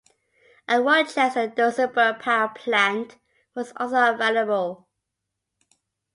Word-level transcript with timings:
A 0.67 0.81
Rochester-Duesenberg 0.81 2.19
power 2.21 2.49
plant 2.55 3.17
was 3.53 3.71
also 3.77 4.11
available. 4.15 4.87